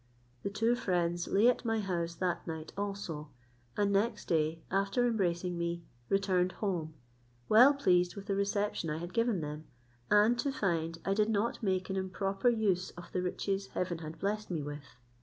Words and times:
The 0.41 0.49
two 0.49 0.73
friends 0.73 1.27
lay 1.27 1.47
at 1.47 1.63
my 1.63 1.79
house 1.79 2.15
that 2.15 2.47
night 2.47 2.73
also; 2.75 3.29
and 3.77 3.91
next 3.93 4.27
day, 4.27 4.63
after 4.71 5.05
embracing 5.05 5.59
me, 5.59 5.83
returned 6.09 6.53
home, 6.53 6.95
well 7.47 7.75
pleased 7.75 8.15
with 8.15 8.25
the 8.25 8.33
reception 8.33 8.89
I 8.89 8.97
had 8.97 9.13
given 9.13 9.41
them, 9.41 9.65
and 10.09 10.39
to 10.39 10.51
find 10.51 10.97
I 11.05 11.13
did 11.13 11.29
not 11.29 11.61
make 11.61 11.91
an 11.91 11.97
improper 11.97 12.49
use 12.49 12.89
of 12.97 13.11
the 13.11 13.21
riches 13.21 13.67
Heaven 13.67 13.99
had 13.99 14.17
blessed 14.17 14.49
me 14.49 14.63
with. 14.63 14.85